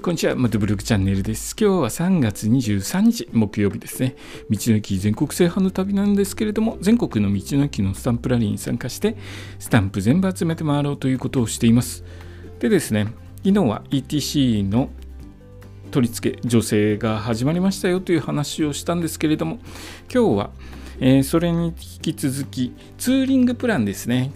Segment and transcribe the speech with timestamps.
[0.00, 1.56] こんにちは、マトブログチャンネルです。
[1.58, 4.14] 今日は3月23日、木曜日ですね。
[4.48, 9.16] 道の駅全国制覇の旅なんですけれども、全国の道の駅のスタンプラリーに参加して、
[9.58, 12.04] スタンプ全部集めて回ろうということをしています。
[12.60, 13.08] でですね、
[13.38, 14.88] 昨日は ETC の
[15.90, 19.58] 取り付け、女性が始まりましたよという話をしたんですけれども、
[20.12, 20.50] 今日は、
[21.00, 24.30] えー、それに引き続き、ツーリングプランですね。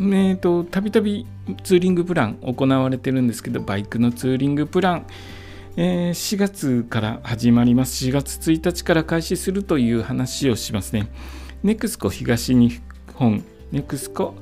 [0.00, 1.26] えっ、と、たびたび
[1.62, 5.06] ツーリングプラン行われてるんですけど、バイクのツーリングプラン、
[5.76, 8.04] えー、4月から始まります。
[8.06, 11.08] 4月1日から開始するという話をしますね。
[11.62, 12.80] ネクスコ東日
[13.14, 14.34] 本、ネクスコ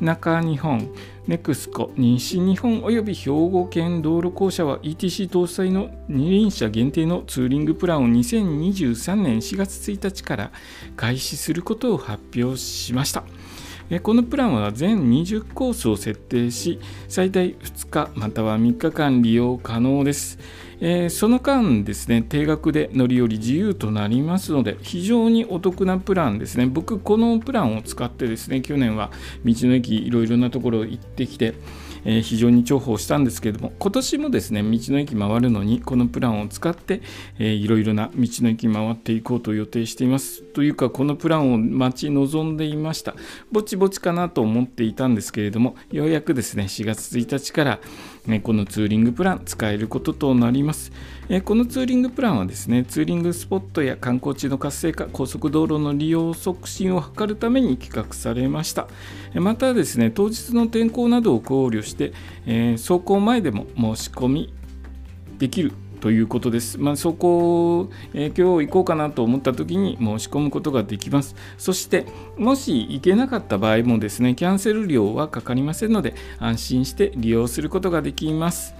[0.00, 0.90] 中日本、
[1.26, 10.52] ネクスコ西日本および兵庫県道路公社は ETC 搭載の二輪車限定のツーリングプランを2023年4月1日から
[10.96, 13.24] 開始することを発表しました。
[14.02, 20.38] このプランは全20コースを設定し、最大2日または3日間利用可能です。
[20.80, 26.66] え、その間ですね、定額で乗り降り自由となりますので、非常にお得なプランですね。
[26.66, 29.12] 僕、このプランを使ってですね、去年は
[29.44, 31.54] 道の駅いろいろなところ行ってきて、
[32.06, 37.02] えー、非常に重宝したんですけれども、今年もですね、道の駅回るのに、このプランを使って、
[37.38, 40.42] えー、いろいろな道の駅回っていこうと予定しています。
[40.42, 43.16] というか、このプランを待ち望んでいました。
[43.50, 47.80] ぼちぼちかなと思っていたんですけれども、ようやくですね、4月1日から、
[48.42, 50.92] このツーリングプラン使えることとなります。
[51.28, 58.88] え、このツーリングプランはですね、ツーリングスポットや観光地の活性化、高速道路の利用促進を図るために企画されました。
[59.34, 62.12] またですね、当日の天候などを考慮して、
[62.46, 64.54] え、走行前でも申し込み
[65.38, 65.72] できる
[66.06, 66.78] ということです。
[66.78, 71.34] まあ、そこ、えー、今日行こうかなと思った時に申し込むことができます。
[71.58, 72.06] そして、
[72.38, 78.76] もし行けなかった場合もですね、キャンセル料はかかりませんので、安心して利用することができます。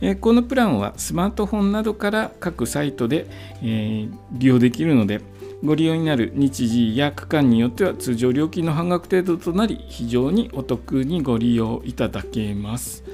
[0.00, 3.28] えー、このプランはスマートフォンなどから各サイトで、
[3.62, 5.20] えー、利用できるので、
[5.64, 13.04] ご利用になる日時や区間によっては通常料金の半額程度となり非常にお得にご利用いただけます。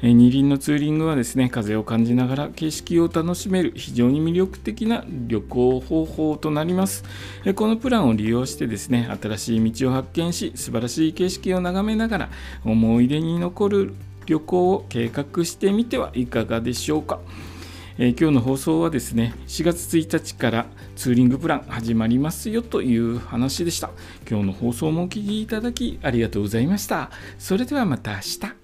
[0.00, 7.04] 二輪のツーリングはですね風を感じながら景色を楽しめる非常に魅力的な旅行方法となります。
[7.56, 12.28] このプランを利用してですね新しい道を発見し素晴らしい景色を眺めながら
[12.64, 13.94] 思い出に残る
[14.26, 17.18] 旅行を計画してみてはいかがでしょうか。
[18.00, 23.90] え、今日の放送はですね4月1日からツーリングプラン始まりますよという話でした。
[24.30, 27.10] 今日の放送もお聴きいただきありがとうございました。
[27.38, 28.57] それではまた明日。